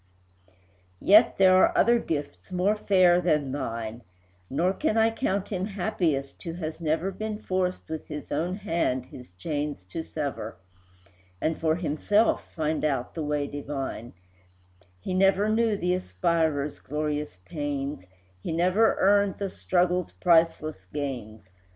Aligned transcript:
II. 0.49 0.53
Yet 0.99 1.27
are 1.35 1.37
there 1.37 1.77
other 1.77 1.99
gifts 1.99 2.51
more 2.51 2.75
fair 2.75 3.21
than 3.21 3.51
thine, 3.51 4.01
Nor 4.49 4.73
can 4.73 4.97
I 4.97 5.11
count 5.11 5.49
him 5.49 5.65
happiest 5.67 6.41
who 6.41 6.53
has 6.53 6.81
never 6.81 7.11
Been 7.11 7.37
forced 7.37 7.87
with 7.87 8.07
his 8.07 8.31
own 8.31 8.55
hand 8.55 9.05
his 9.05 9.29
chains 9.29 9.83
to 9.91 10.01
sever, 10.01 10.57
And 11.39 11.59
for 11.61 11.75
himself 11.75 12.51
find 12.55 12.83
out 12.83 13.13
the 13.13 13.21
way 13.21 13.45
divine; 13.45 14.13
He 14.99 15.13
never 15.13 15.47
knew 15.49 15.77
the 15.77 15.93
aspirer's 15.93 16.79
glorious 16.79 17.35
pains, 17.45 18.07
He 18.41 18.51
never 18.51 18.95
earned 18.95 19.37
the 19.37 19.49
struggle's 19.51 20.13
priceless 20.13 20.85
gains. 20.85 21.51